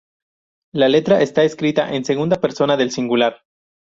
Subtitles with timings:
[0.73, 3.43] La letra está escrita en segunda persona del singular.